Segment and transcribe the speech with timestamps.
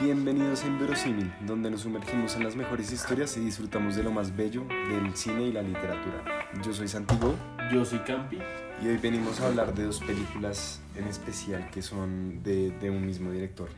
[0.00, 4.34] Bienvenidos a Inverosímil, donde nos sumergimos en las mejores historias y disfrutamos de lo más
[4.34, 6.48] bello del cine y la literatura.
[6.64, 7.34] Yo soy Santiago.
[7.70, 8.38] Yo soy Campi.
[8.82, 13.04] Y hoy venimos a hablar de dos películas en especial que son de, de un
[13.04, 13.68] mismo director.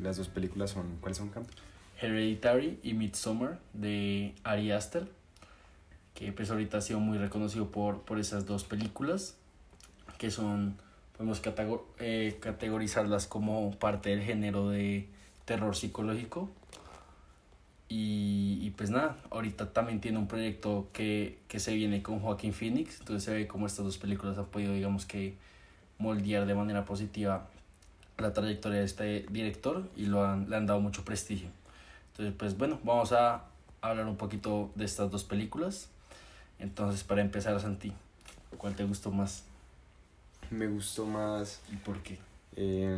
[0.00, 1.54] Las dos películas son, ¿cuáles son, Campi?
[2.00, 5.06] Hereditary y Midsommar de Ari Aster,
[6.14, 9.36] que pues ahorita ha sido muy reconocido por, por esas dos películas,
[10.18, 10.76] que son,
[11.16, 11.40] podemos
[11.98, 15.08] eh, categorizarlas como parte del género de
[15.52, 16.48] terror psicológico.
[17.88, 22.54] Y, y, pues nada, ahorita también tiene un proyecto que, que se viene con Joaquín
[22.54, 25.36] Phoenix, entonces se ve como estas dos películas han podido, digamos que,
[25.98, 27.48] moldear de manera positiva
[28.16, 31.50] la trayectoria de este director y lo han, le han dado mucho prestigio.
[32.12, 33.44] Entonces, pues bueno, vamos a
[33.82, 35.90] hablar un poquito de estas dos películas.
[36.58, 37.92] Entonces, para empezar, Santi,
[38.56, 39.44] ¿cuál te gustó más?
[40.50, 41.60] Me gustó más.
[41.70, 42.18] ¿Y por qué?
[42.56, 42.96] Eh,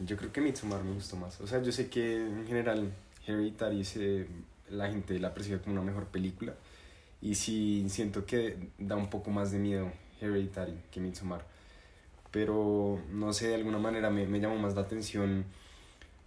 [0.00, 1.40] yo creo que Midsommar me gustó más.
[1.40, 2.92] O sea, yo sé que en general
[3.26, 4.26] Hereditary se,
[4.70, 6.54] la gente la percibe como una mejor película.
[7.20, 11.44] Y sí siento que da un poco más de miedo Hereditary que Midsommar.
[12.30, 15.44] Pero no sé, de alguna manera me, me llamó más la atención.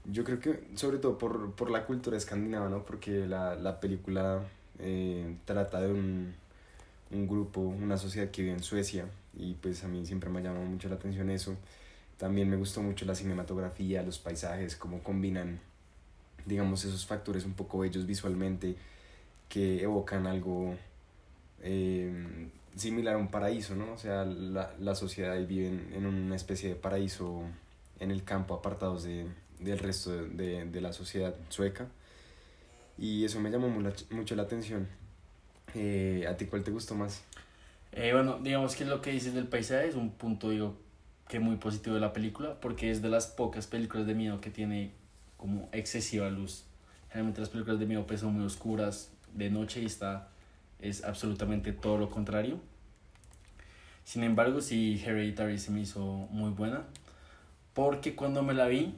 [0.06, 2.84] Yo creo que sobre todo por, por la cultura escandinava, ¿no?
[2.84, 4.44] Porque la, la película
[4.80, 6.34] eh, trata de un,
[7.12, 9.06] un grupo, una sociedad que vive en Suecia.
[9.38, 11.56] Y pues a mí siempre me ha llamado mucho la atención eso.
[12.22, 15.60] También me gustó mucho la cinematografía, los paisajes, cómo combinan,
[16.46, 18.76] digamos, esos factores un poco bellos visualmente
[19.50, 20.76] que evocan algo
[21.64, 23.92] eh, similar a un paraíso, ¿no?
[23.92, 27.42] O sea, la, la sociedad vive en, en, una especie de paraíso
[28.00, 29.26] en el campo, apartados de,
[29.58, 31.88] del resto de, de, de, la sociedad sueca.
[33.00, 33.68] Y eso me llamó
[34.12, 34.88] mucho la atención.
[35.74, 37.24] Eh, ¿A ti cuál te gustó más?
[37.94, 40.78] Eh, bueno, digamos que lo que dices del paisaje es un punto, digo,
[41.32, 44.50] que muy positivo de la película, porque es de las pocas películas de miedo que
[44.50, 44.92] tiene
[45.38, 46.66] como excesiva luz.
[47.08, 50.28] Generalmente las películas de miedo pues, son muy oscuras de noche y esta
[50.82, 52.59] es absolutamente todo lo contrario.
[54.03, 56.84] Sin embargo, sí, Hereditary se me hizo muy buena,
[57.74, 58.94] porque cuando me la vi,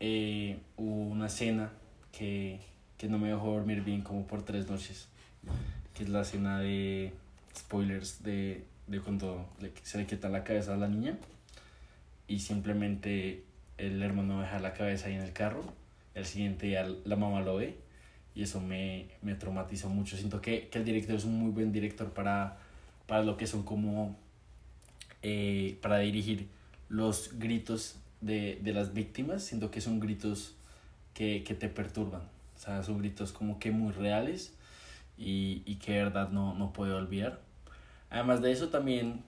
[0.00, 1.70] eh, hubo una escena
[2.12, 2.60] que,
[2.96, 5.08] que no me dejó dormir bien como por tres noches,
[5.92, 7.12] que es la escena de
[7.54, 9.46] spoilers de, de cuando
[9.82, 11.18] se le quita la cabeza a la niña
[12.28, 13.44] y simplemente
[13.78, 15.64] el hermano deja la cabeza ahí en el carro,
[16.14, 17.78] el siguiente día la mamá lo ve
[18.34, 20.16] y eso me, me traumatizó mucho.
[20.16, 22.58] Siento que, que el director es un muy buen director para,
[23.06, 24.16] para lo que son como,
[25.22, 26.48] eh, para dirigir
[26.88, 30.54] los gritos de, de las víctimas, siento que son gritos
[31.14, 32.22] que, que te perturban,
[32.56, 34.54] o sea, son gritos como que muy reales
[35.16, 37.40] y, y que verdad no, no puedo olvidar.
[38.10, 39.22] Además de eso también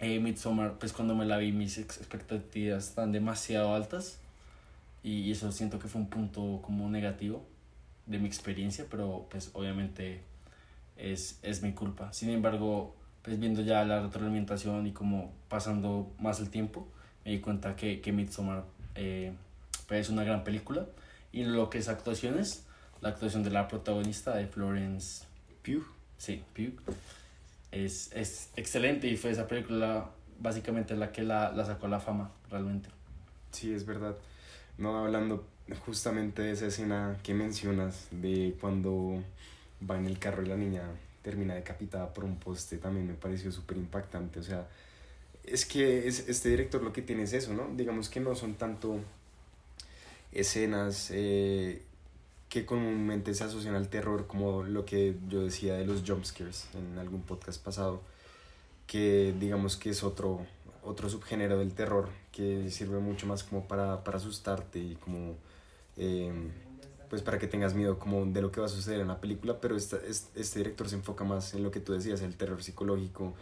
[0.00, 4.18] eh, Midsommar, pues cuando me la vi mis expectativas están demasiado altas
[5.02, 7.44] y eso siento que fue un punto como negativo
[8.06, 10.20] de mi experiencia, pero pues obviamente
[10.96, 12.12] es, es mi culpa.
[12.12, 16.86] Sin embargo, pues viendo ya la retroalimentación y como pasando más el tiempo,
[17.24, 19.32] me di cuenta que, que Midsommar eh,
[19.88, 20.86] pues es una gran película
[21.32, 22.64] y lo que es actuaciones,
[23.00, 25.24] la actuación de la protagonista de Florence
[25.64, 25.86] Pugh.
[26.18, 26.80] Sí, Pugh
[27.72, 32.00] es, es excelente y fue esa película básicamente la que la, la sacó a la
[32.00, 32.88] fama realmente.
[33.50, 34.16] Sí, es verdad.
[34.76, 35.46] No, hablando
[35.84, 39.22] justamente de esa escena que mencionas, de cuando
[39.88, 40.82] va en el carro y la niña
[41.22, 44.40] termina decapitada por un poste, también me pareció súper impactante.
[44.40, 44.68] O sea,
[45.44, 47.68] es que es, este director lo que tiene es eso, ¿no?
[47.76, 48.98] Digamos que no son tanto
[50.32, 51.82] escenas eh,
[52.48, 56.98] que comúnmente se asocian al terror, como lo que yo decía de los jumpscares en
[56.98, 58.00] algún podcast pasado,
[58.86, 60.46] que digamos que es otro,
[60.82, 65.36] otro subgénero del terror, que sirve mucho más como para, para asustarte y como...
[65.96, 66.32] Eh,
[67.08, 69.60] pues para que tengas miedo como de lo que va a suceder en la película,
[69.60, 72.62] pero esta, este, este director se enfoca más en lo que tú decías, el terror
[72.62, 73.32] psicológico,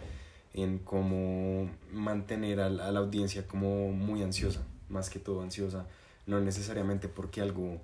[0.55, 5.87] en cómo mantener a, a la audiencia como muy ansiosa, más que todo ansiosa,
[6.27, 7.81] no necesariamente porque algo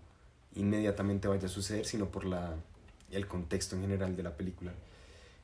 [0.57, 2.55] inmediatamente vaya a suceder, sino por la,
[3.11, 4.73] el contexto en general de la película.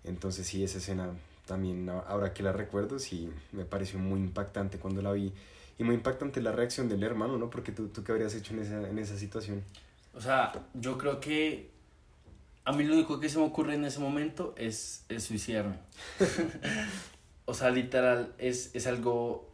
[0.04, 1.10] Entonces sí, esa escena
[1.46, 5.32] también, ahora que la recuerdo, sí, me pareció muy impactante cuando la vi.
[5.78, 7.50] Y muy impactante la reacción del hermano, ¿no?
[7.50, 9.62] Porque tú, tú qué habrías hecho en esa, en esa situación.
[10.12, 11.70] O sea, yo creo que
[12.64, 15.76] a mí lo único que se me ocurre en ese momento es, es suicidarme.
[17.44, 19.48] o sea, literal, es, es algo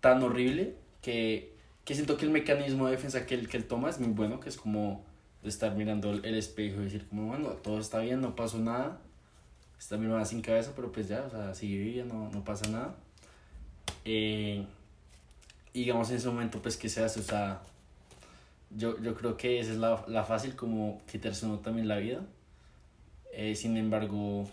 [0.00, 1.55] tan horrible que
[1.86, 4.40] que siento que el mecanismo de defensa que él, que él toma es muy bueno,
[4.40, 5.04] que es como
[5.42, 8.98] de estar mirando el espejo y decir como, bueno, todo está bien, no pasó nada,
[9.78, 12.68] está mi mamá sin cabeza, pero pues ya, o sea, sigue viviendo, no, no pasa
[12.68, 12.96] nada.
[14.04, 14.66] Eh,
[15.72, 17.20] digamos en ese momento, pues, ¿qué se hace?
[17.20, 17.62] O sea,
[18.70, 22.20] yo, yo creo que esa es la, la fácil, como quitarse uno también la vida.
[23.32, 24.50] Eh, sin embargo,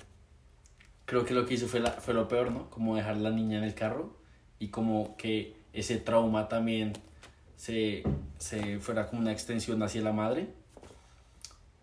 [1.06, 2.70] creo que lo que hizo fue, la, fue lo peor, ¿no?
[2.70, 4.16] Como dejar la niña en el carro
[4.60, 6.94] y como que ese trauma también
[7.58, 8.04] se,
[8.38, 10.48] se fuera como una extensión hacia la madre,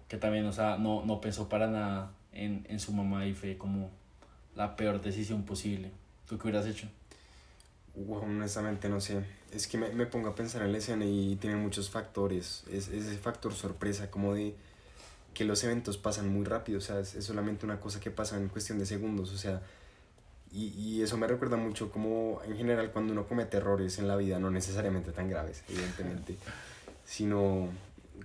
[0.09, 3.57] que también, o sea, no, no pensó para nada en, en su mamá y fue
[3.57, 3.91] como
[4.57, 5.91] la peor decisión posible.
[6.29, 6.89] ¿Tú qué hubieras hecho?
[7.95, 9.25] Wow, honestamente no sé.
[9.53, 12.65] Es que me, me pongo a pensar en la escena y tiene muchos factores.
[12.71, 14.55] Es, es ese factor sorpresa, como de
[15.35, 18.37] que los eventos pasan muy rápido, o sea, es, es solamente una cosa que pasa
[18.37, 19.63] en cuestión de segundos, o sea,
[20.53, 24.17] y, y eso me recuerda mucho como en general cuando uno comete errores en la
[24.17, 26.37] vida, no necesariamente tan graves, evidentemente,
[27.05, 27.69] sino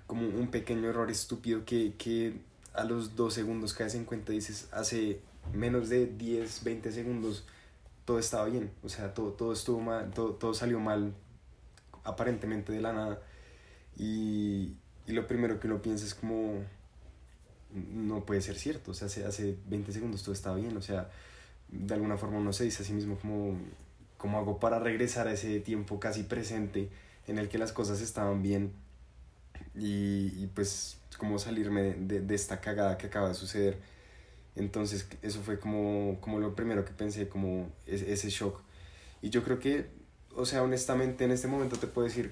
[0.08, 2.34] como un pequeño error estúpido que, que
[2.74, 5.22] a los dos segundos caes en cuenta y dices, hace
[5.54, 7.46] menos de 10, 20 segundos
[8.06, 11.14] todo estaba bien, o sea, todo, todo estuvo mal, todo, todo salió mal
[12.04, 13.20] aparentemente de la nada
[13.98, 14.76] y,
[15.08, 16.64] y lo primero que uno piensa es como
[17.74, 21.10] no puede ser cierto, o sea, hace, hace 20 segundos todo estaba bien, o sea,
[21.70, 23.58] de alguna forma uno se dice a sí mismo como,
[24.18, 26.90] como hago para regresar a ese tiempo casi presente
[27.28, 28.72] en el que las cosas estaban bien
[29.76, 33.78] y, y pues como salirme de, de, esta cagada que acaba de suceder.
[34.56, 38.62] Entonces eso fue como, como lo primero que pensé, como ese, ese shock.
[39.22, 39.88] Y yo creo que,
[40.36, 42.32] o sea, honestamente en este momento te puedo decir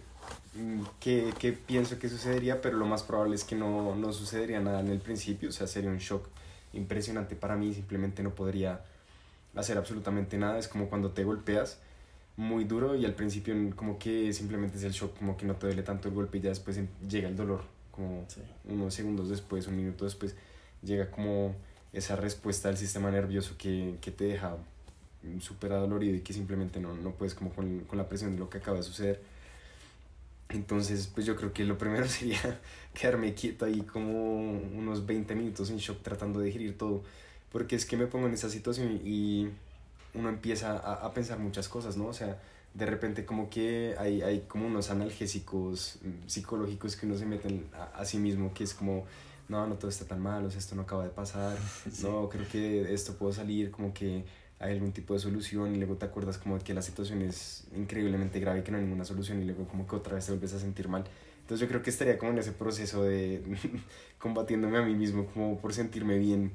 [0.56, 4.60] Mm, que, que, pienso que sucedería, pero lo más probable es que no, no sucedería
[4.60, 6.28] nada en el principio, o sea, sería un shock
[6.74, 8.86] impresionante para mí, simplemente no podría
[9.56, 11.80] hacer absolutamente nada, es como cuando te golpeas
[12.36, 15.68] muy duro y al principio como que simplemente es el shock, como que no te
[15.68, 18.42] duele tanto el golpe y ya después llega el dolor, como sí.
[18.66, 20.36] unos segundos después, un minuto después,
[20.82, 21.56] llega como
[21.92, 24.58] esa respuesta del sistema nervioso que, que te deja
[25.40, 28.50] súper adolorido y que simplemente no, no puedes como con, con la presión de lo
[28.50, 29.22] que acaba de suceder
[30.54, 32.60] entonces, pues yo creo que lo primero sería
[32.94, 37.04] quedarme quieto ahí como unos 20 minutos en shock tratando de digerir todo,
[37.54, 39.48] porque es que me pongo en esa situación y
[40.14, 42.08] uno empieza a, a pensar muchas cosas, ¿no?
[42.08, 42.38] O sea,
[42.74, 47.64] de repente como que hay, hay como unos analgésicos mm, psicológicos que uno se mete
[47.74, 49.06] a, a sí mismo, que es como,
[49.48, 51.56] no, no todo está tan mal, o sea, esto no acaba de pasar,
[51.92, 52.04] sí.
[52.04, 54.26] no, creo que esto puedo salir, como que
[54.60, 58.40] hay algún tipo de solución y luego te acuerdas como que la situación es increíblemente
[58.40, 60.54] grave y que no hay ninguna solución y luego como que otra vez te vuelves
[60.54, 61.04] a sentir mal.
[61.42, 63.44] Entonces yo creo que estaría como en ese proceso de
[64.18, 66.54] combatiéndome a mí mismo como por sentirme bien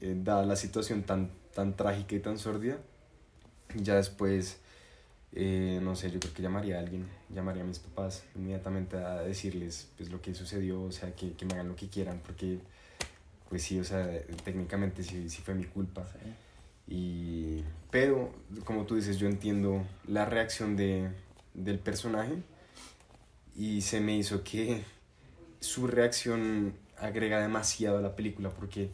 [0.00, 2.78] eh, dada la situación tan, tan trágica y tan sordida.
[3.74, 4.58] Ya después,
[5.32, 9.22] eh, no sé, yo creo que llamaría a alguien, llamaría a mis papás inmediatamente a
[9.22, 12.58] decirles pues lo que sucedió, o sea, que, que me hagan lo que quieran, porque
[13.48, 14.08] pues sí, o sea,
[14.44, 16.04] técnicamente sí, sí fue mi culpa.
[16.12, 16.30] Sí
[16.90, 17.62] y,
[17.92, 21.08] pero, como tú dices, yo entiendo la reacción de,
[21.54, 22.34] del personaje
[23.54, 24.82] y se me hizo que
[25.60, 28.90] su reacción agrega demasiado a la película porque,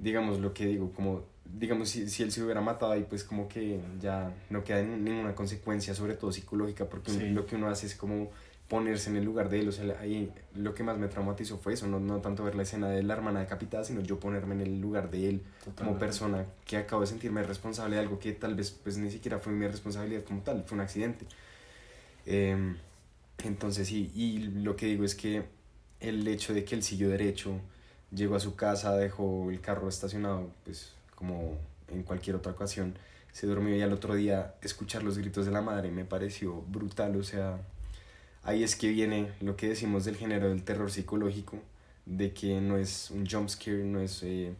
[0.00, 3.48] digamos, lo que digo, como, digamos, si, si él se hubiera matado ahí, pues como
[3.48, 7.30] que ya no queda ninguna consecuencia, sobre todo psicológica, porque sí.
[7.30, 8.30] lo que uno hace es como
[8.68, 9.68] ponerse en el lugar de él.
[9.68, 12.62] O sea, ahí lo que más me traumatizó fue eso, no, no tanto ver la
[12.62, 15.84] escena de la hermana decapitada, sino yo ponerme en el lugar de él Totalmente.
[15.84, 19.40] como persona que acabo de sentirme responsable de algo que tal vez pues ni siquiera
[19.40, 21.26] fue mi responsabilidad como tal, fue un accidente.
[22.26, 22.76] Eh,
[23.44, 25.44] entonces sí, y lo que digo es que
[25.98, 27.60] el hecho de que él siguió derecho,
[28.12, 31.56] llegó a su casa, dejó el carro estacionado, pues como
[31.88, 32.94] en cualquier otra ocasión,
[33.32, 37.16] se durmió y al otro día escuchar los gritos de la madre me pareció brutal,
[37.16, 37.60] o sea,
[38.42, 41.58] ahí es que viene lo que decimos del género del terror psicológico,
[42.06, 44.54] de que no es un jump scare, no es eh,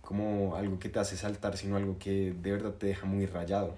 [0.00, 3.76] como algo que te hace saltar, sino algo que de verdad te deja muy rayado.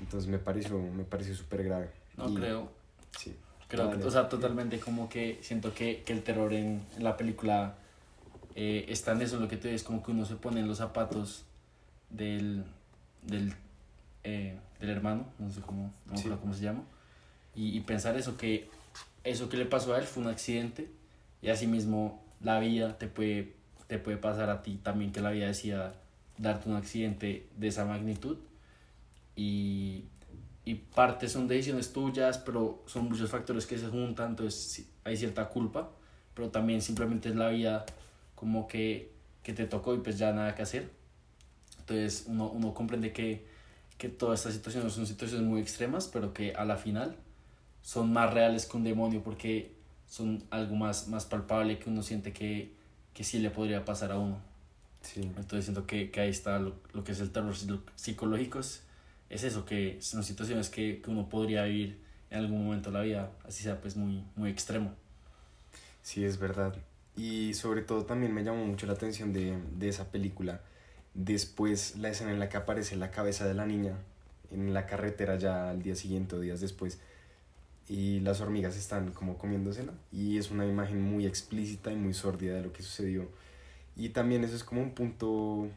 [0.00, 1.90] Entonces me pareció, me pareció súper grave.
[2.16, 2.68] No y, creo.
[3.16, 3.36] Sí.
[3.68, 7.16] Creo que, o sea, totalmente como que siento que, que el terror en, en la
[7.16, 7.76] película
[8.54, 11.44] eh, en eso, lo que te ves, como que uno se pone en los zapatos
[12.10, 12.64] del,
[13.22, 13.52] del,
[14.22, 16.28] eh, del hermano, no sé cómo, no sí.
[16.40, 16.82] cómo se llama
[17.54, 18.68] y, y, pensar eso, que
[19.24, 20.88] eso que le pasó a él fue un accidente
[21.42, 23.54] y asimismo la vida te puede,
[23.86, 25.94] te puede pasar a ti también, que la vida decida
[26.38, 28.38] darte un accidente de esa magnitud
[29.36, 30.04] y,
[30.64, 35.48] y parte son decisiones tuyas, pero son muchos factores que se juntan, entonces hay cierta
[35.48, 35.90] culpa,
[36.34, 37.84] pero también simplemente es la vida
[38.34, 39.12] como que,
[39.42, 40.90] que te tocó y pues ya nada que hacer.
[41.80, 43.46] Entonces uno, uno comprende que,
[43.98, 47.16] que todas estas situaciones son situaciones muy extremas, pero que a la final
[47.82, 49.74] son más reales que un demonio porque
[50.08, 52.72] son algo más, más palpable que uno siente que,
[53.12, 54.38] que sí le podría pasar a uno.
[55.02, 55.20] Sí.
[55.20, 57.54] Entonces siento que, que ahí está lo, lo, que es el terror
[57.94, 58.82] psicológico, es,
[59.28, 62.00] es, eso, que son situaciones que, que uno podría vivir
[62.30, 64.92] en algún momento de la vida, así sea pues muy, muy extremo.
[66.02, 66.74] Sí, es verdad.
[67.16, 70.60] Y sobre todo también me llamó mucho la atención de, de esa película.
[71.14, 73.96] Después la escena en la que aparece la cabeza de la niña
[74.50, 76.98] en la carretera ya al día siguiente o días después
[77.88, 82.56] y las hormigas están como comiéndosela y es una imagen muy explícita y muy sórdida
[82.56, 83.28] de lo que sucedió.
[83.96, 85.68] Y también eso es como un punto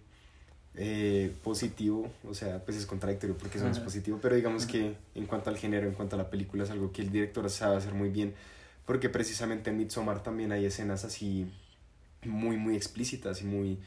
[0.75, 4.95] eh, positivo, o sea, pues es contradictorio porque eso no es positivo, pero digamos que
[5.15, 7.75] en cuanto al género, en cuanto a la película es algo que el director sabe
[7.75, 8.33] hacer muy bien
[8.87, 11.45] porque precisamente en Midsommar también hay escenas así
[12.25, 13.77] muy muy explícitas y muy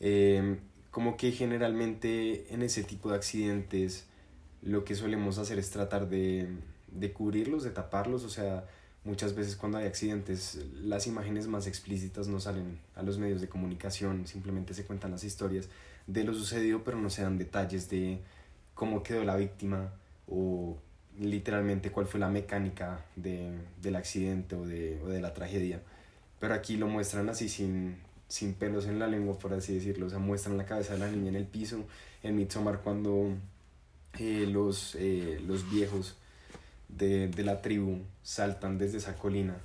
[0.00, 0.58] eh,
[0.90, 4.06] como que generalmente en ese tipo de accidentes
[4.62, 6.48] lo que solemos hacer es tratar de
[6.92, 8.66] de cubrirlos, de taparlos, o sea,
[9.04, 13.48] muchas veces cuando hay accidentes las imágenes más explícitas no salen a los medios de
[13.48, 15.68] comunicación, simplemente se cuentan las historias
[16.06, 18.20] de lo sucedido, pero no se dan detalles de
[18.74, 19.92] cómo quedó la víctima
[20.28, 20.76] o
[21.18, 25.80] literalmente cuál fue la mecánica de, del accidente o de, o de la tragedia.
[26.40, 27.96] Pero aquí lo muestran así sin,
[28.28, 30.06] sin pelos en la lengua, por así decirlo.
[30.06, 31.84] O sea, muestran la cabeza de la niña en el piso.
[32.22, 33.34] En Midsommar cuando
[34.18, 36.16] eh, los, eh, los viejos
[36.88, 39.56] de, de la tribu saltan desde esa colina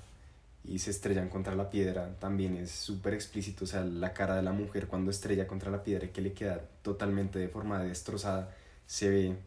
[0.67, 4.41] y se estrellan contra la piedra también es súper explícito, o sea, la cara de
[4.41, 8.53] la mujer cuando estrella contra la piedra y que le queda totalmente deformada, destrozada,
[8.85, 9.37] se ve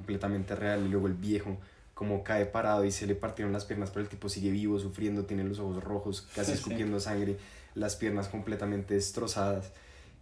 [0.00, 1.58] completamente real y luego el viejo
[1.94, 5.26] como cae parado y se le partieron las piernas, pero el tipo sigue vivo, sufriendo,
[5.26, 7.36] tiene los ojos rojos, casi escupiendo sangre,
[7.74, 9.70] las piernas completamente destrozadas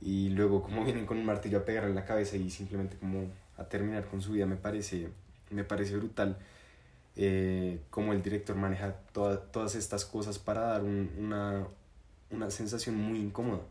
[0.01, 3.27] y luego como vienen con un martillo a pegar en la cabeza y simplemente como
[3.57, 5.09] a terminar con su vida me parece,
[5.51, 6.37] me parece brutal
[7.15, 11.65] eh, cómo el director maneja todas estas cosas para dar una,
[12.31, 13.63] una sensación muy incómoda.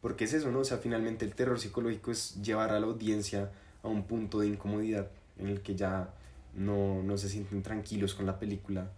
[0.00, 0.58] Porque es eso, ¿no?
[0.58, 3.52] O sea, finalmente el terror psicológico es llevar a la audiencia
[3.84, 6.10] a un punto de incomodidad en el que ya
[6.54, 8.90] no, no se sienten tranquilos con la película.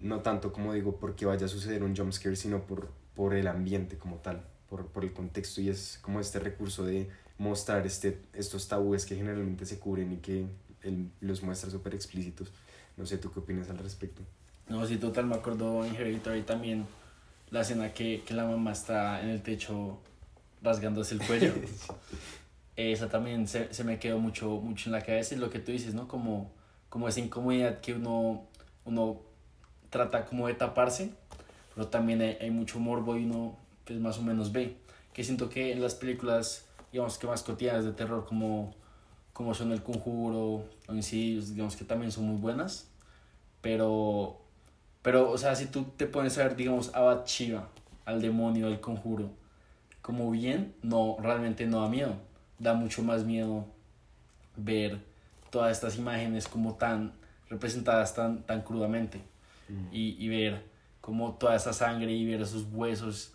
[0.00, 3.98] No tanto, como digo, porque vaya a suceder un jumpscare, sino por, por el ambiente
[3.98, 5.60] como tal, por, por el contexto.
[5.60, 7.08] Y es como este recurso de
[7.38, 10.46] mostrar este, estos tabúes que generalmente se cubren y que
[10.82, 12.52] él los muestra súper explícitos.
[12.96, 14.22] No sé, ¿tú qué opinas al respecto?
[14.68, 16.86] No, sí, total, me acuerdo en Hereditary también
[17.50, 19.98] la escena que, que la mamá está en el techo
[20.62, 21.52] rasgándose el cuello.
[22.80, 25.72] Esa también se, se, me quedó mucho, mucho en la cabeza y lo que tú
[25.72, 26.08] dices, ¿no?
[26.08, 26.52] Como,
[26.88, 28.44] como esa incomodidad que uno,
[28.84, 29.20] uno
[29.90, 31.10] trata como de taparse,
[31.74, 34.76] pero también hay, mucho morbo y uno pues más o menos ve.
[35.12, 38.74] Que siento que en las películas, digamos que más cotidianas de terror como,
[39.32, 42.88] como son El Conjuro o Insidious, digamos que también son muy buenas,
[43.60, 44.40] pero,
[45.02, 47.68] pero, o sea, si tú te pones a ver, digamos, a Bathsheba,
[48.04, 49.30] al demonio del conjuro,
[50.02, 52.14] como bien, no, realmente no da miedo.
[52.60, 53.66] Da mucho más miedo
[54.56, 55.00] ver
[55.50, 57.12] todas estas imágenes como tan
[57.48, 59.18] representadas tan, tan crudamente
[59.68, 59.88] mm.
[59.92, 60.62] y, y, ver
[61.00, 63.32] como toda esa sangre y ver esos huesos,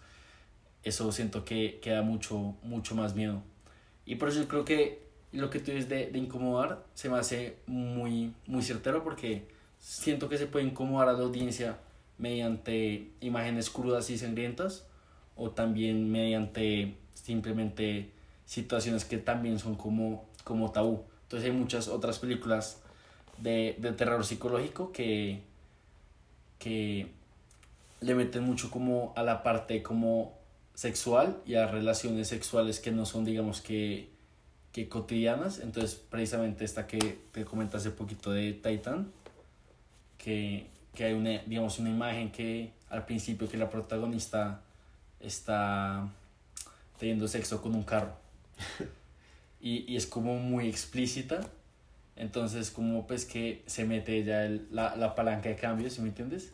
[0.83, 3.43] eso siento que, que da mucho, mucho más miedo.
[4.05, 5.03] Y por eso yo creo que
[5.33, 9.47] lo que tú dices de, de incomodar se me hace muy, muy certero porque
[9.79, 11.77] siento que se puede incomodar a la audiencia
[12.17, 14.85] mediante imágenes crudas y sangrientas
[15.35, 18.11] o también mediante simplemente
[18.45, 21.03] situaciones que también son como, como tabú.
[21.23, 22.81] Entonces hay muchas otras películas
[23.37, 25.41] de, de terror psicológico que,
[26.59, 27.11] que
[28.01, 30.37] le meten mucho como a la parte como
[30.73, 34.09] sexual y a relaciones sexuales que no son digamos que,
[34.71, 35.59] que cotidianas.
[35.59, 39.11] Entonces precisamente esta que te comenté hace poquito de Titan
[40.17, 44.61] que, que hay una, digamos, una imagen que al principio que la protagonista
[45.19, 46.07] está
[46.99, 48.24] teniendo sexo con un carro.
[49.61, 51.41] y, y es como muy explícita.
[52.15, 56.09] Entonces, como pues que se mete ya el, la, la palanca de cambio, ¿sí me
[56.09, 56.51] entiendes?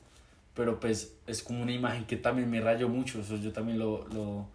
[0.56, 3.22] Pero pues es como una imagen que también me rayó mucho.
[3.22, 4.48] Eso yo también lo, lo,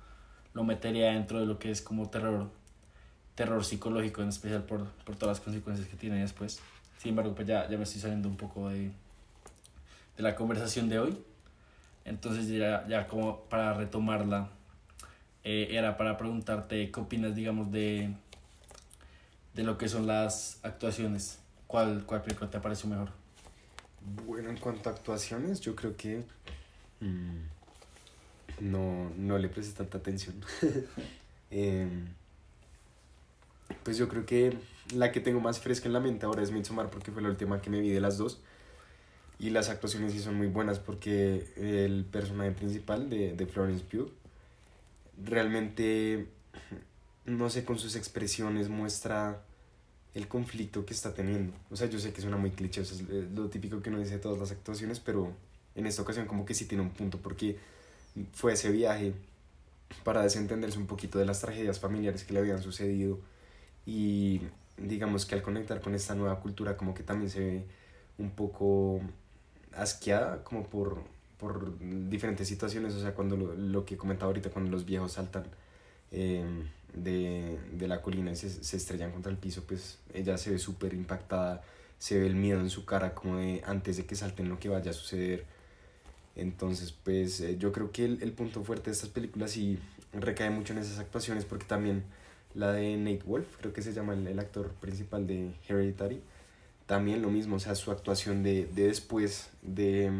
[0.52, 2.50] lo metería dentro de lo que es como terror,
[3.34, 6.60] terror psicológico, en especial por, por todas las consecuencias que tiene después.
[6.98, 8.90] Sin embargo, pues ya, ya me estoy saliendo un poco de,
[10.16, 11.16] de la conversación de hoy.
[12.04, 14.48] Entonces ya, ya como para retomarla,
[15.48, 18.12] eh, era para preguntarte qué opinas, digamos, de,
[19.54, 21.38] de lo que son las actuaciones.
[21.68, 23.10] ¿Cuál, cuál película te pareció mejor?
[24.26, 26.24] Bueno, en cuanto a actuaciones, yo creo que
[26.98, 27.44] mmm,
[28.58, 30.34] no, no le presté tanta atención.
[31.52, 31.86] eh,
[33.84, 34.58] pues yo creo que
[34.92, 37.62] la que tengo más fresca en la mente ahora es Midsommar porque fue la última
[37.62, 38.40] que me vi de las dos.
[39.38, 44.10] Y las actuaciones sí son muy buenas porque el personaje principal de, de Florence Pugh
[45.24, 46.26] realmente,
[47.24, 49.42] no sé, con sus expresiones muestra
[50.14, 51.52] el conflicto que está teniendo.
[51.70, 53.02] O sea, yo sé que suena muy cliché, es
[53.34, 55.32] lo típico que uno dice de todas las actuaciones, pero
[55.74, 57.58] en esta ocasión como que sí tiene un punto, porque
[58.32, 59.12] fue ese viaje
[60.04, 63.18] para desentenderse un poquito de las tragedias familiares que le habían sucedido
[63.84, 64.40] y
[64.76, 67.64] digamos que al conectar con esta nueva cultura como que también se ve
[68.18, 69.00] un poco
[69.74, 71.02] asqueada como por,
[71.38, 71.78] por
[72.08, 75.44] diferentes situaciones, o sea, cuando lo, lo que comentaba ahorita, cuando los viejos saltan
[76.10, 76.44] eh,
[76.94, 80.58] de, de, la colina y se, se, estrellan contra el piso, pues ella se ve
[80.58, 81.62] súper impactada,
[81.98, 84.68] se ve el miedo en su cara como de antes de que salten lo que
[84.68, 85.44] vaya a suceder.
[86.36, 89.78] Entonces, pues eh, yo creo que el, el, punto fuerte de estas películas y
[90.12, 92.04] recae mucho en esas actuaciones porque también
[92.54, 96.22] la de Nate Wolf, creo que se llama el, el actor principal de Hereditary,
[96.86, 100.10] también lo mismo, o sea, su actuación de, de después de,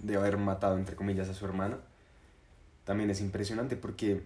[0.00, 1.78] de haber matado, entre comillas, a su hermana,
[2.84, 4.22] también es impresionante porque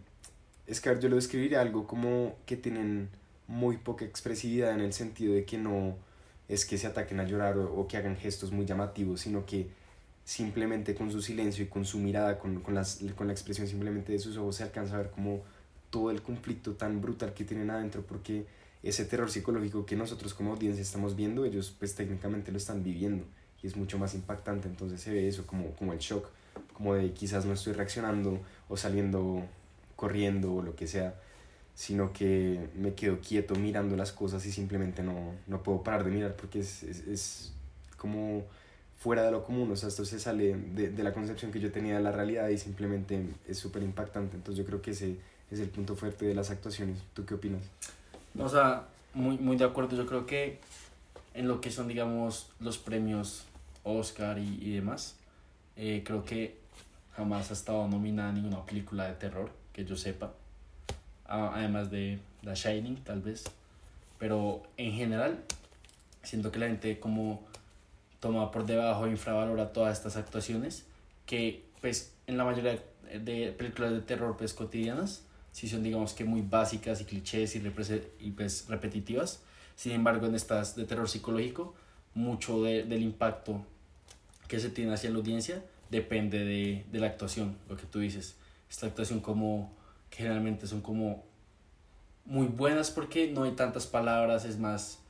[0.66, 3.08] es que yo lo describiría algo como que tienen
[3.46, 5.96] muy poca expresividad en el sentido de que no
[6.48, 9.68] es que se ataquen a llorar o, que hagan gestos muy llamativos, sino que
[10.24, 14.12] simplemente con su silencio y con su mirada, con, con, las, con la expresión simplemente
[14.12, 15.42] de sus ojos se alcanza a ver como
[15.90, 18.46] todo el conflicto tan brutal que tienen adentro porque
[18.82, 23.24] ese terror psicológico que nosotros como audiencia estamos viendo, ellos pues técnicamente lo están viviendo
[23.64, 26.28] y es mucho más impactante, entonces se ve eso como, como el shock,
[26.74, 29.42] como de quizás no estoy reaccionando o saliendo
[29.96, 31.14] corriendo o lo que sea,
[31.74, 36.10] sino que me quedo quieto mirando las cosas y simplemente no, no puedo parar de
[36.10, 37.52] mirar porque es, es, es
[37.96, 38.44] como
[38.98, 41.72] fuera de lo común, o sea, esto se sale de, de, la concepción que yo
[41.72, 45.16] tenía de la realidad y simplemente es súper impactante, entonces yo creo que ese
[45.50, 46.98] es el punto fuerte de las actuaciones.
[47.14, 47.62] ¿Tú qué opinas?
[48.38, 50.58] O sea, muy, muy de acuerdo, yo creo que
[51.32, 53.46] en lo que son, digamos, los premios
[53.84, 55.16] Oscar y, y demás,
[55.76, 56.58] eh, creo que
[57.16, 60.32] jamás ha estado nominada ninguna película de terror, que yo sepa,
[61.26, 63.44] además de The Shining, tal vez,
[64.18, 65.44] pero en general,
[66.22, 67.44] siento que la gente como
[68.20, 70.86] toma por debajo, infravalora todas estas actuaciones
[71.26, 76.24] que pues en la mayoría de películas de terror pues cotidianas sí son digamos que
[76.24, 77.62] muy básicas y clichés y,
[78.18, 79.40] y pues repetitivas.
[79.76, 81.74] Sin embargo, en estas de terror psicológico,
[82.14, 83.64] mucho de, del impacto
[84.48, 88.36] que se tiene hacia la audiencia depende de, de la actuación, lo que tú dices.
[88.70, 89.72] Esta actuación como
[90.10, 91.24] que generalmente son como
[92.24, 95.00] muy buenas porque no hay tantas palabras, es más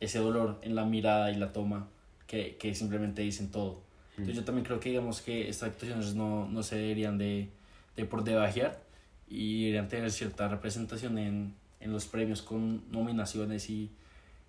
[0.00, 1.88] ese dolor en la mirada y la toma
[2.26, 3.82] que, que simplemente dicen todo.
[4.16, 7.48] Entonces yo también creo que digamos que estas actuaciones no, no se deberían de,
[7.96, 8.80] de por debajear
[9.28, 13.90] y deberían tener cierta representación en, en los premios con nominaciones y,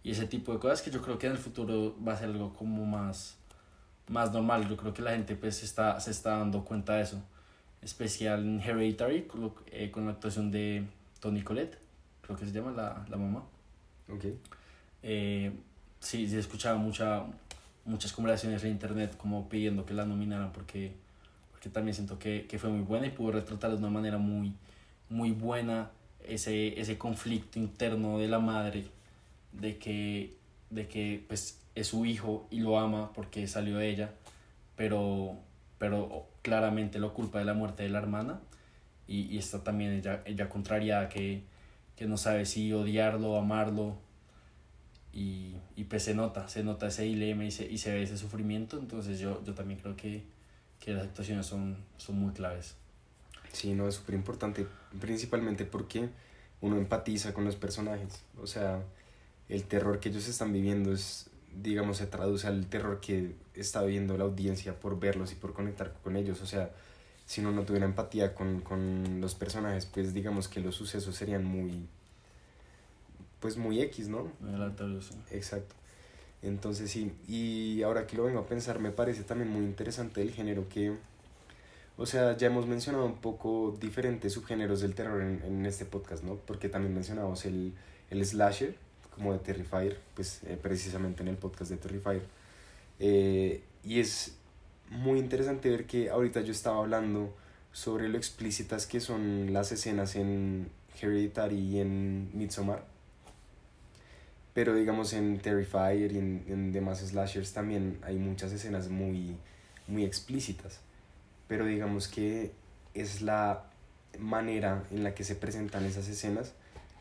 [0.04, 2.30] y ese tipo de cosas que yo creo que en el futuro va a ser
[2.30, 3.38] algo como más,
[4.08, 4.68] más normal.
[4.70, 7.22] Yo creo que la gente pues está, se está dando cuenta de eso.
[7.82, 10.86] Especial en Hereditary con, eh, con la actuación de
[11.20, 11.78] Tony Collette,
[12.22, 13.44] creo que se llama la, la mamá.
[14.10, 14.26] Ok.
[15.04, 15.52] Eh,
[16.00, 17.24] sí, sí, escuchaba mucha,
[17.86, 20.94] muchas conversaciones en internet como pidiendo que la nominaran porque,
[21.52, 24.54] porque también siento que, que fue muy buena y pudo retratar de una manera muy,
[25.10, 25.92] muy buena
[26.24, 28.88] ese, ese conflicto interno de la madre
[29.52, 30.36] de que,
[30.70, 34.12] de que pues es su hijo y lo ama porque salió de ella,
[34.76, 35.38] pero,
[35.78, 38.40] pero claramente lo culpa de la muerte de la hermana
[39.08, 41.44] y, y está también ella, ella contrariada que,
[41.96, 43.98] que no sabe si odiarlo amarlo
[45.14, 48.18] y, y pues se nota, se nota ese dilema y se, y se ve ese
[48.18, 50.24] sufrimiento, entonces yo, yo también creo que,
[50.80, 52.76] que las actuaciones son, son muy claves.
[53.54, 54.68] Sí, no, es súper importante,
[55.00, 56.10] principalmente porque
[56.60, 58.84] uno empatiza con los personajes, o sea,
[59.48, 61.30] el terror que ellos están viviendo es,
[61.62, 65.94] digamos, se traduce al terror que está viviendo la audiencia por verlos y por conectar
[66.04, 66.72] con ellos, o sea,
[67.26, 71.44] si uno no tuviera empatía con, con los personajes, pues digamos que los sucesos serían
[71.44, 71.88] muy,
[73.40, 74.32] pues muy X, ¿no?
[74.40, 75.16] Muy aleatorios, sí.
[75.32, 75.76] Exacto.
[76.42, 80.32] Entonces sí, y ahora que lo vengo a pensar, me parece también muy interesante el
[80.32, 80.96] género que,
[81.98, 86.24] o sea, ya hemos mencionado un poco diferentes subgéneros del terror en, en este podcast,
[86.24, 86.36] ¿no?
[86.36, 87.74] Porque también mencionamos el,
[88.12, 88.76] el slasher,
[89.16, 92.24] como de Terrifier, pues eh, precisamente en el podcast de Terrifier.
[93.00, 94.36] Eh, y es
[94.90, 97.34] muy interesante ver que ahorita yo estaba hablando
[97.72, 100.70] sobre lo explícitas que son las escenas en
[101.02, 102.86] Hereditary y en Midsommar.
[104.54, 109.36] Pero digamos en Terrifier y en, en demás slashers también hay muchas escenas muy,
[109.88, 110.80] muy explícitas.
[111.48, 112.52] Pero digamos que
[112.94, 113.66] es la
[114.20, 116.54] manera en la que se presentan esas escenas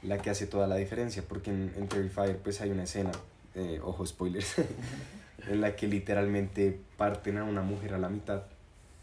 [0.05, 3.13] la que hace toda la diferencia, porque en, en Terrifier pues hay una escena,
[3.55, 4.57] eh, ojo spoilers,
[5.49, 8.43] en la que literalmente parten a una mujer a la mitad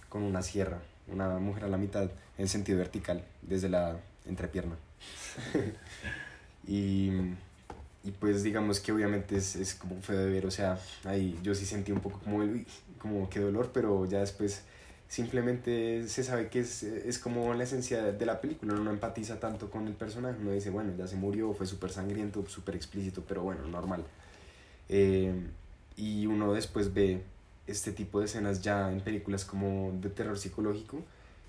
[0.10, 4.76] con una sierra, una mujer a la mitad en sentido vertical, desde la entrepierna.
[6.68, 7.12] y,
[8.04, 11.56] y pues digamos que obviamente es, es como feo de ver, o sea, ahí yo
[11.56, 12.66] sí sentí un poco como, el,
[12.98, 14.64] como qué dolor, pero ya después
[15.12, 19.42] simplemente se sabe que es, es como la esencia de la película, uno no empatiza
[19.42, 23.22] tanto con el personaje, uno dice, bueno, ya se murió, fue súper sangriento, súper explícito,
[23.28, 24.06] pero bueno, normal.
[24.88, 25.34] Eh,
[25.98, 27.24] y uno después ve
[27.68, 31.04] este tipo de escenas ya en películas como de terror psicológico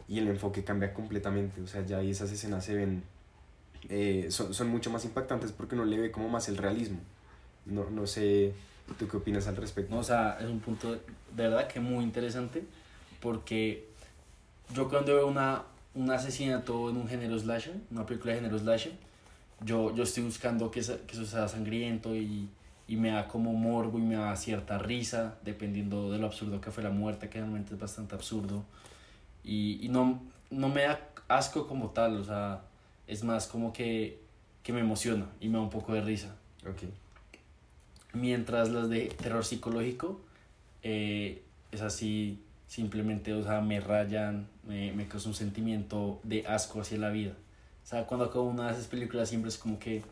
[0.08, 3.04] y el enfoque cambia completamente, o sea, ya ahí esas escenas se ven
[3.88, 6.98] eh, son, son, mucho más impactantes porque uno le ve como más el realismo.
[7.66, 8.54] No, no sé,
[8.98, 9.96] ¿tú qué opinas al respecto?
[9.96, 11.00] O sea, es un punto de
[11.36, 12.64] verdad que muy interesante
[13.22, 13.88] porque
[14.74, 15.62] yo cuando veo una,
[15.94, 18.92] un asesinato en un género slasher, una película de género slasher,
[19.64, 22.48] yo, yo estoy buscando que, que eso sea sangriento y,
[22.88, 26.70] y me da como morbo y me da cierta risa, dependiendo de lo absurdo que
[26.70, 28.64] fue la muerte, que realmente es bastante absurdo.
[29.44, 32.62] Y, y no, no me da asco como tal, o sea,
[33.06, 34.20] es más como que,
[34.62, 36.34] que me emociona y me da un poco de risa.
[36.60, 36.90] Okay.
[38.14, 40.20] Mientras las de terror psicológico
[40.82, 42.40] eh, es así,
[42.72, 47.32] simplemente, o sea, me rayan, me, me causa un sentimiento de asco hacia la vida.
[47.84, 50.02] O sea, cuando acabo una de esas películas siempre es como que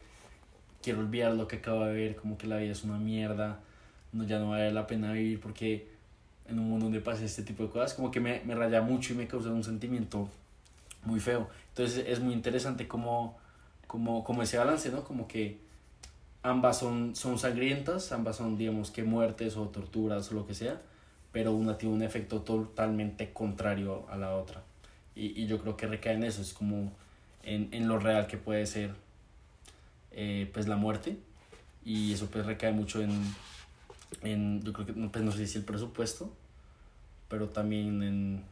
[0.83, 3.61] quiero olvidar lo que acabo de ver, como que la vida es una mierda,
[4.13, 5.89] no, ya no vale la pena vivir porque
[6.49, 9.15] en un mundo donde pasa este tipo de cosas, como que me, me raya mucho
[9.15, 10.29] y me causa un sentimiento
[11.07, 11.49] muy feo.
[11.71, 13.39] Entonces es muy interesante como,
[13.87, 15.03] como, como ese balance, ¿no?
[15.03, 15.61] Como que
[16.43, 20.83] ambas son, son sangrientas, ambas son, digamos, que muertes o torturas o lo que sea,
[21.33, 24.63] pero una tiene un efecto totalmente contrario a la otra.
[25.15, 26.93] Y, y yo creo que recae en eso, es como
[27.43, 28.95] en, en lo real que puede ser
[30.13, 31.17] eh, pues la muerte
[31.85, 33.11] y eso pues recae mucho en,
[34.23, 36.33] en yo creo que pues no sé si el presupuesto,
[37.29, 38.45] pero también en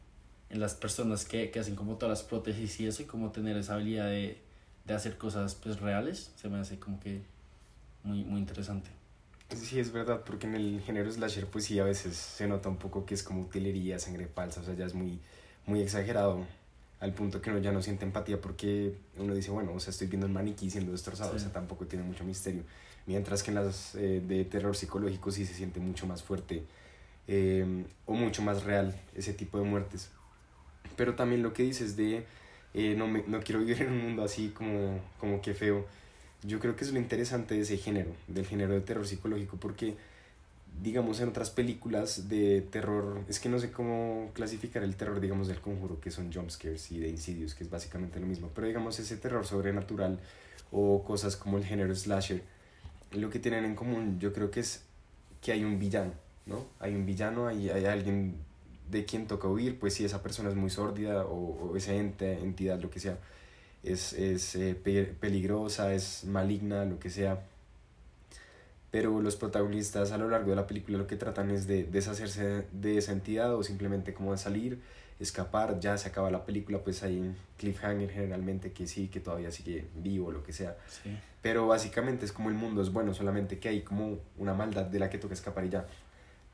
[0.49, 3.55] en las personas que, que hacen como todas las prótesis y eso, y como tener
[3.57, 4.41] esa habilidad de,
[4.85, 7.21] de hacer cosas pues reales, se me hace como que
[8.03, 8.89] muy, muy interesante.
[9.55, 12.77] Sí, es verdad, porque en el género slasher pues sí a veces se nota un
[12.77, 15.19] poco que es como utilería, sangre falsa, o sea, ya es muy,
[15.65, 16.45] muy exagerado
[16.99, 20.07] al punto que uno ya no siente empatía porque uno dice, bueno, o sea, estoy
[20.07, 22.63] viendo el maniquí siendo destrozado, o sea, tampoco tiene mucho misterio.
[23.05, 26.63] Mientras que en las eh, de terror psicológico sí se siente mucho más fuerte
[27.27, 30.09] eh, o mucho más real ese tipo de muertes
[30.99, 32.25] pero también lo que dices de
[32.73, 35.85] eh, no, me, no quiero vivir en un mundo así como, como que feo,
[36.43, 39.95] yo creo que es lo interesante de ese género, del género de terror psicológico, porque
[40.81, 45.47] digamos en otras películas de terror, es que no sé cómo clasificar el terror, digamos,
[45.47, 48.99] del conjuro, que son jumpscares y de insidios, que es básicamente lo mismo, pero digamos
[48.99, 50.19] ese terror sobrenatural
[50.71, 52.41] o cosas como el género slasher,
[53.11, 54.83] lo que tienen en común yo creo que es
[55.41, 56.13] que hay un villano,
[56.45, 56.65] ¿no?
[56.79, 58.35] Hay un villano, hay, hay alguien
[58.89, 62.79] de quién toca huir, pues si esa persona es muy sórdida o, esa ente, entidad,
[62.79, 63.17] lo que sea,
[63.83, 64.75] es, es eh,
[65.19, 67.41] peligrosa, es maligna, lo que sea.
[68.91, 72.65] Pero los protagonistas a lo largo de la película lo que tratan es de deshacerse
[72.71, 74.81] de esa entidad o simplemente como de salir,
[75.19, 79.51] escapar, ya se acaba la película, pues hay un cliffhanger generalmente que sí, que todavía
[79.51, 80.75] sigue vivo, lo que sea.
[81.41, 84.99] Pero básicamente es como el mundo es bueno, solamente que hay como una maldad de
[84.99, 85.85] la que toca escapar y ya.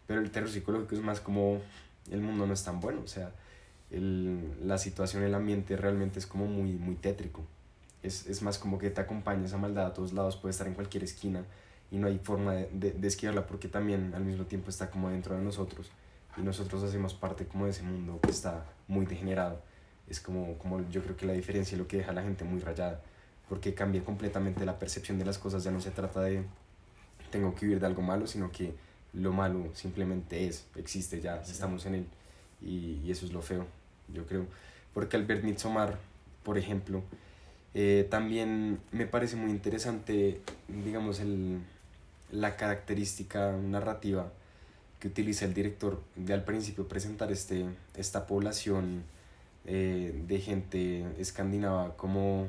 [0.05, 1.61] Pero el terror psicológico es más como
[2.11, 3.31] el mundo no es tan bueno, o sea,
[3.91, 7.43] el, la situación, el ambiente realmente es como muy, muy tétrico.
[8.04, 10.74] Es, es, más como que te acompaña esa maldad a todos lados, puede estar en
[10.74, 11.43] cualquier esquina
[11.91, 15.10] y no hay forma de, de, de esquivarla porque también al mismo tiempo está como
[15.10, 15.89] dentro de nosotros
[16.38, 19.62] y nosotros hacemos parte como de ese mundo que está muy degenerado.
[20.08, 22.43] Es como, como yo creo que la diferencia es lo que deja a la gente
[22.43, 23.02] muy rayada,
[23.50, 26.43] porque cambia completamente la percepción de las cosas, ya no se trata de
[27.32, 28.76] tengo que huir de algo malo, sino que
[29.13, 32.06] lo malo simplemente es, existe ya, estamos en él.
[32.65, 33.65] Y, eso es lo feo,
[34.13, 34.45] yo creo.
[34.93, 35.97] Porque Albert Midsommar,
[36.43, 37.04] por ejemplo,
[37.73, 41.60] eh, también me parece muy interesante, digamos, el,
[42.32, 44.32] la característica narrativa
[44.99, 49.04] que utiliza el director de al principio presentar este, esta población
[49.65, 52.47] eh, de gente escandinava como,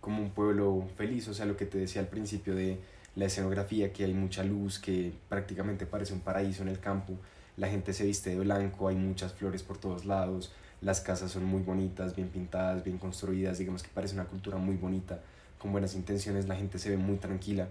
[0.00, 2.78] como un pueblo feliz, o sea, lo que te decía al principio de
[3.16, 7.14] la escenografía, que hay mucha luz, que prácticamente parece un paraíso en el campo,
[7.58, 11.44] la gente se viste de blanco, hay muchas flores por todos lados, las casas son
[11.44, 15.20] muy bonitas, bien pintadas, bien construidas, digamos que parece una cultura muy bonita,
[15.58, 17.68] con buenas intenciones, la gente se ve muy tranquila.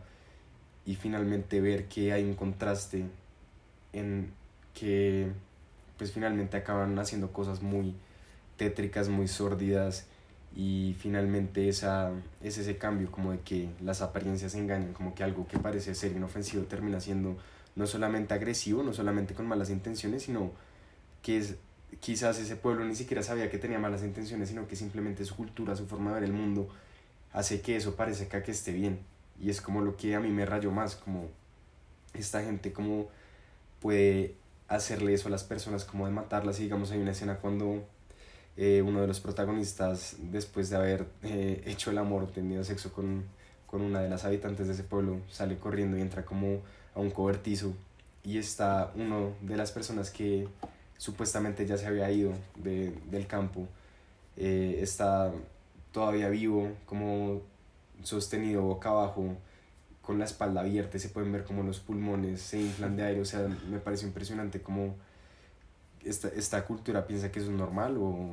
[0.86, 3.06] Y finalmente ver que hay un contraste
[3.94, 4.32] en
[4.74, 5.32] que
[5.98, 7.96] pues finalmente acaban haciendo cosas muy
[8.58, 10.06] tétricas, muy sórdidas
[10.56, 15.48] y finalmente esa, es ese cambio como de que las apariencias engañan, como que algo
[15.48, 17.38] que parece ser inofensivo termina siendo
[17.78, 20.52] no solamente agresivo, no solamente con malas intenciones, sino
[21.22, 21.56] que es,
[22.00, 25.76] quizás ese pueblo ni siquiera sabía que tenía malas intenciones, sino que simplemente su cultura,
[25.76, 26.68] su forma de ver el mundo,
[27.34, 29.00] hace que eso parezca que esté bien.
[29.40, 31.30] Y es como lo que a mí me rayó más, como
[32.16, 33.10] esta gente como
[33.80, 34.34] puede
[34.68, 36.60] hacerle eso a las personas, como de matarlas.
[36.60, 37.86] Y digamos, hay una escena cuando
[38.58, 43.26] eh, uno de los protagonistas, después de haber eh, hecho el amor, tenido sexo con,
[43.68, 46.62] con una de las habitantes de ese pueblo, sale corriendo y entra como
[46.96, 47.74] a un cobertizo
[48.24, 50.48] y está uno de las personas que
[50.98, 53.68] supuestamente ya se había ido de, del campo,
[54.36, 55.32] eh, está
[55.92, 57.42] todavía vivo, como
[58.04, 59.36] sostenido boca abajo,
[60.02, 63.26] con la espalda abierta, se pueden ver como los pulmones se inflan de aire, o
[63.26, 64.96] sea, me parece impresionante como
[66.04, 68.30] esta, esta cultura piensa que eso es normal, o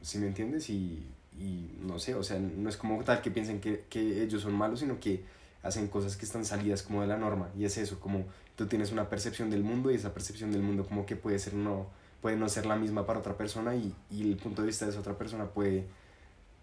[0.00, 1.06] si me entiendes, y,
[1.38, 4.54] y, no sé, o sea, no es como tal que piensen que, que ellos son
[4.54, 5.24] malos, sino que
[5.62, 8.92] hacen cosas que están salidas como de la norma, y es eso, como tú tienes
[8.92, 11.86] una percepción del mundo y esa percepción del mundo como que puede ser no
[12.20, 14.90] puede no ser la misma para otra persona y, y el punto de vista de
[14.90, 15.86] esa otra persona puede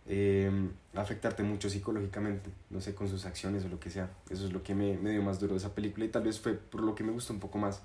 [0.07, 0.51] eh,
[0.93, 4.09] afectarte mucho psicológicamente, no sé, con sus acciones o lo que sea.
[4.29, 6.39] Eso es lo que me, me, dio más duro de esa película y tal vez
[6.39, 7.81] fue por lo que me gustó un poco más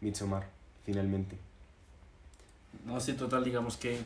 [0.00, 0.48] Midsommar,
[0.84, 1.36] finalmente.
[2.84, 3.98] No, sí, total, digamos que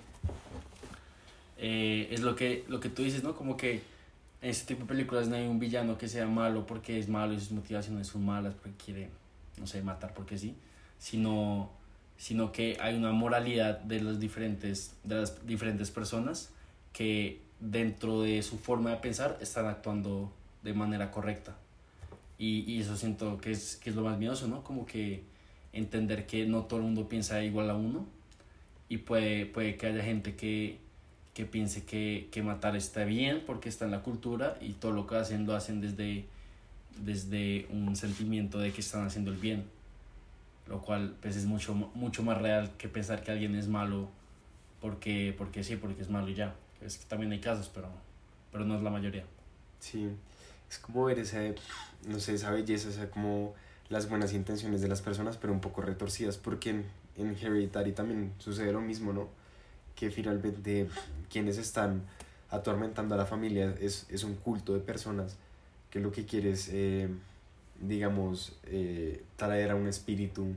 [1.59, 3.35] eh, es lo que, lo que tú dices, ¿no?
[3.35, 3.83] Como que
[4.43, 7.33] en este tipo de películas no hay un villano que sea malo porque es malo
[7.35, 9.11] y sus motivaciones son malas porque quiere,
[9.59, 10.55] no sé, matar porque sí,
[10.99, 11.71] sino
[12.17, 16.51] sino que hay una moralidad de, los diferentes, de las diferentes personas
[16.93, 21.57] que dentro de su forma de pensar están actuando de manera correcta.
[22.39, 24.63] Y, y eso siento que es, que es lo más miedoso, ¿no?
[24.65, 25.25] Como que
[25.73, 28.07] entender que no todo el mundo piensa igual a uno
[28.89, 30.79] y puede, puede que haya gente que,
[31.37, 35.07] que piense que, que matar está bien porque está en la cultura y todo lo
[35.07, 36.25] que hacen lo hacen desde,
[37.05, 39.67] desde un sentimiento de que están haciendo el bien
[40.67, 44.09] lo cual pues es mucho, mucho más real que pensar que alguien es malo
[44.81, 46.55] porque, porque sí, porque es malo y ya.
[46.81, 47.89] Es que también hay casos, pero,
[48.53, 49.25] pero no es la mayoría.
[49.79, 50.09] Sí,
[50.71, 51.41] es como ver esa,
[52.07, 53.55] no sé, esa belleza, o sea, como
[53.89, 56.85] las buenas intenciones de las personas, pero un poco retorcidas, porque en,
[57.17, 59.29] en Hereditary también sucede lo mismo, ¿no?
[59.97, 60.89] Que finalmente
[61.29, 62.03] quienes están
[62.51, 65.37] atormentando a la familia es, es un culto de personas
[65.91, 66.69] que lo que quiere es...
[66.73, 67.09] Eh,
[67.81, 70.55] digamos, eh, traer a un espíritu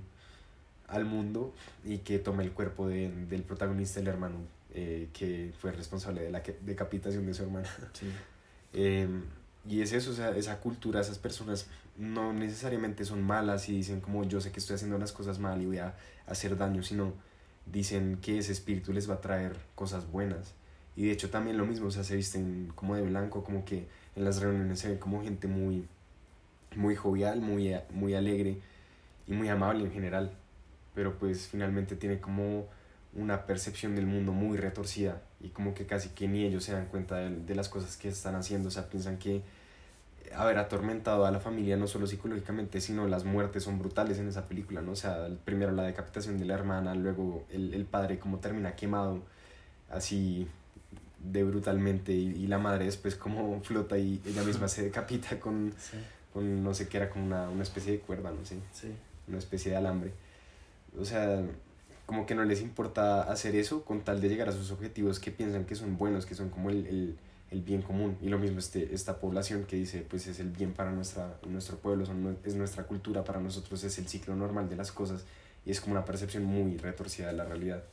[0.87, 4.37] al mundo y que tome el cuerpo de, del protagonista, el hermano,
[4.73, 7.69] eh, que fue responsable de la decapitación de su hermana.
[8.71, 9.23] Em,
[9.67, 11.65] y es eso, o sea, esa cultura, esas personas
[11.97, 15.59] no necesariamente son malas y dicen como yo sé que estoy haciendo las cosas mal
[15.59, 15.95] y voy a
[16.27, 17.13] hacer daño, sino
[17.71, 20.53] dicen que ese espíritu les va a traer cosas buenas.
[20.95, 23.87] Y de hecho también lo mismo, o sea, se visten como de blanco, como que
[24.15, 25.85] en las reuniones se ve como gente muy
[26.75, 28.57] muy jovial, muy, muy alegre
[29.27, 30.31] y muy amable en general,
[30.93, 32.67] pero pues finalmente tiene como
[33.13, 36.85] una percepción del mundo muy retorcida y como que casi que ni ellos se dan
[36.87, 39.41] cuenta de, las cosas que están haciendo, o sea, piensan que
[40.35, 44.47] haber atormentado a la familia no solo psicológicamente, sino las muertes son brutales en esa
[44.47, 44.91] película, ¿no?
[44.91, 49.21] O sea, primero la decapitación de la hermana, luego el, el padre como termina quemado,
[49.89, 50.47] así
[51.19, 55.73] de brutalmente, y, la madre después como flota y ella misma se decapita con
[56.33, 58.57] con no sé qué era como una, una especie de cuerda, no sé.
[58.73, 58.93] Sí.
[59.27, 60.11] Una especie de alambre.
[60.99, 61.43] O sea,
[62.05, 65.31] como que no les importa hacer eso con tal de llegar a sus objetivos que
[65.31, 67.17] piensan que son buenos, que son como el, el,
[67.51, 68.17] el bien común.
[68.21, 71.77] Y lo mismo este, esta población que dice, pues es el bien para nuestra, nuestro
[71.77, 75.25] pueblo, son, es nuestra cultura, para nosotros es el ciclo normal de las cosas.
[75.65, 77.83] Y es como una percepción muy retorcida de la realidad.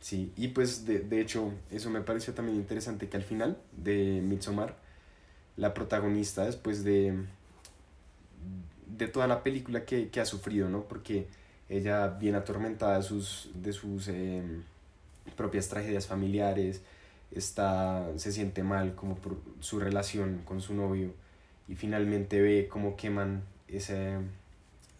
[0.00, 4.20] Sí, y pues de, de hecho eso me pareció también interesante que al final de
[4.22, 4.76] Midsommar
[5.56, 7.24] la protagonista después de,
[8.86, 10.84] de toda la película que, que ha sufrido, ¿no?
[10.84, 11.26] Porque
[11.68, 14.62] ella viene atormentada de sus, de sus em,
[15.36, 16.80] propias tragedias familiares,
[17.32, 21.12] está, se siente mal como por su relación con su novio
[21.68, 24.14] y finalmente ve cómo queman ese,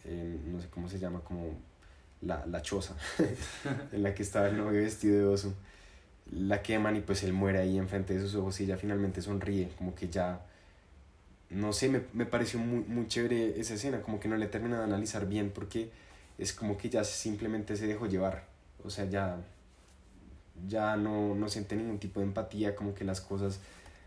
[0.05, 1.55] em, no sé cómo se llama, como
[2.23, 2.97] la, la choza
[3.93, 5.55] en la que estaba el novio vestido de oso.
[6.31, 9.71] La queman y pues él muere ahí enfrente de sus ojos y ella finalmente sonríe,
[9.79, 10.43] como que ya
[11.51, 14.79] no sé, me, me, pareció muy, muy chévere esa escena, como que no le termina
[14.79, 15.91] de analizar bien porque
[16.37, 18.45] es como que ya simplemente se dejó llevar,
[18.85, 19.39] o sea, ya,
[20.67, 23.61] ya no, no siente ningún tipo de empatía, como que las cosas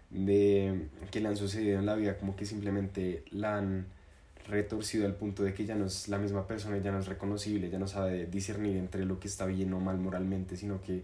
[0.10, 3.86] de, que le han sucedido en la vida, como que simplemente la han
[4.48, 7.70] retorcido al punto de que ya no es la misma persona, ya no es reconocible,
[7.70, 11.04] ya no sabe discernir entre lo que está bien o mal moralmente, sino que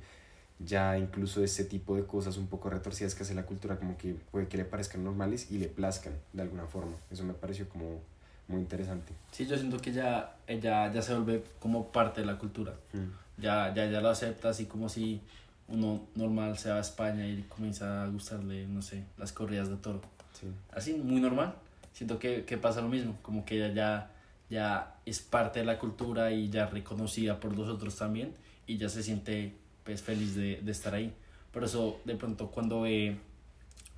[0.60, 4.16] ya incluso ese tipo de cosas un poco retorcidas que hace la cultura como que
[4.32, 6.96] puede que le parezcan normales y le plazcan de alguna forma.
[7.12, 8.02] Eso me pareció como
[8.48, 9.14] muy interesante.
[9.32, 12.74] Sí, yo siento que ya ella ya se vuelve como parte de la cultura.
[12.94, 13.27] Mm.
[13.38, 15.22] Ya, ya, ya lo acepta así como si
[15.68, 19.76] uno normal se va a España y comienza a gustarle, no sé, las corridas de
[19.78, 20.02] toro.
[20.34, 20.48] Sí.
[20.72, 21.56] Así, muy normal.
[21.94, 24.12] siento que, que pasa lo mismo, como que ella ya,
[24.50, 28.34] ya es parte de la cultura y ya reconocida por los otros también
[28.66, 31.14] y ya se siente pues feliz de, de estar ahí.
[31.52, 33.18] Por eso de pronto cuando ve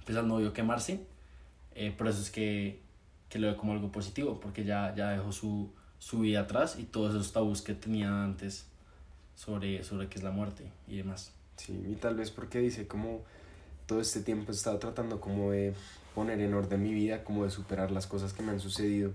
[0.06, 1.02] pues, al novio quemarse,
[1.75, 2.80] eh, por eso es que,
[3.30, 6.84] que lo ve como algo positivo, porque ya, ya dejó su, su vida atrás y
[6.84, 8.68] todos esos tabús que tenía antes
[9.39, 11.32] sobre, sobre qué es la muerte y demás.
[11.56, 13.21] Sí, y tal vez porque dice como
[13.86, 15.73] todo este tiempo he estado tratando como de
[16.13, 19.13] poner en orden mi vida, como de superar las cosas que me han sucedido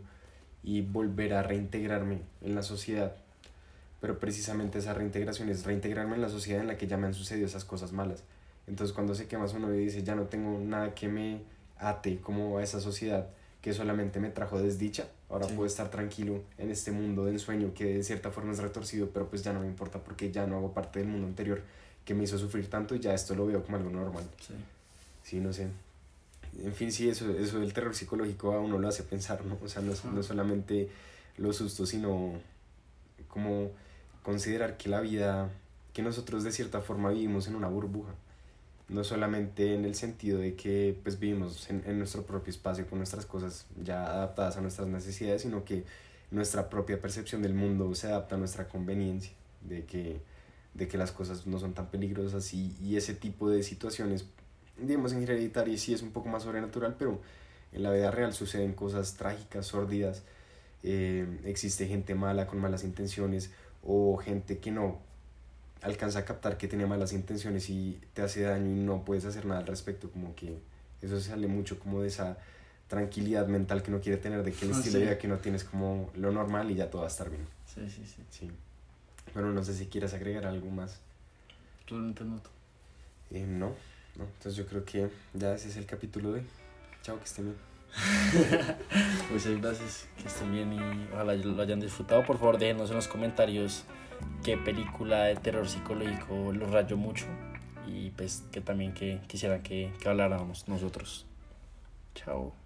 [0.62, 3.14] y volver a reintegrarme en la sociedad.
[4.00, 7.14] Pero precisamente esa reintegración es reintegrarme en la sociedad en la que ya me han
[7.14, 8.24] sucedido esas cosas malas.
[8.66, 11.42] Entonces cuando se quema su novio y dice, ya no tengo nada que me
[11.76, 13.28] ate como a esa sociedad
[13.64, 15.54] que solamente me trajo desdicha, ahora Sí.
[15.54, 19.26] puedo estar tranquilo en este mundo de ensueño que de cierta forma es retorcido, pero
[19.30, 21.62] pues ya no me importa porque ya no hago parte del mundo anterior
[22.04, 24.24] que me hizo sufrir tanto y ya esto lo veo como algo normal.
[24.46, 24.52] Sí.
[25.22, 25.68] Sí, no sé.
[26.62, 29.56] En fin, sí, eso, eso del terror psicológico a uno lo hace pensar, ¿no?
[29.64, 30.90] O sea, no, no solamente
[31.38, 32.34] los sustos, sino
[33.28, 33.70] como
[34.22, 35.48] considerar que la vida,
[35.94, 38.12] que nosotros de cierta forma vivimos en una burbuja.
[38.88, 42.98] No solamente en el sentido de que pues vivimos en, en nuestro propio espacio con
[42.98, 45.84] nuestras cosas ya adaptadas a nuestras necesidades, sino que
[46.30, 50.20] nuestra propia percepción del mundo se adapta a nuestra conveniencia, de que,
[50.74, 54.26] de que las cosas no son tan peligrosas y, y ese tipo de situaciones
[54.76, 57.20] digamos en Hereditary sí es un poco más sobrenatural, pero
[57.72, 60.22] en la vida real suceden cosas trágicas, sórdidas,
[60.82, 63.50] eh, existe gente mala con malas intenciones
[63.82, 64.98] o gente que no
[65.84, 69.46] alcanza a captar que tiene malas intenciones y te hace daño y no puedes hacer
[69.46, 70.58] nada al respecto, como que
[71.02, 72.36] eso sale mucho como de esa
[72.88, 75.04] tranquilidad mental que uno quiere tener, de que el Ah, estilo de sí.
[75.06, 77.46] vida que no tienes como lo normal y ya todo va a estar bien.
[77.66, 78.22] Sí, sí, sí.
[78.30, 78.50] Sí.
[79.32, 81.00] Bueno, no sé si quieres agregar algo más.
[81.86, 82.50] Realmente noto.
[83.30, 83.74] Eh, no,
[84.16, 84.24] no.
[84.24, 86.42] Entonces yo creo que ya ese es el capítulo de.
[87.02, 87.56] Chao, que estén bien.
[89.30, 90.78] Muchas gracias, que estén bien y
[91.12, 92.24] ojalá lo hayan disfrutado.
[92.24, 93.84] Por favor, déjenos en los comentarios
[94.42, 97.26] qué película de terror psicológico los rayó mucho
[97.86, 101.26] y pues que también que quisieran que, que habláramos nosotros.
[102.14, 102.63] Chao.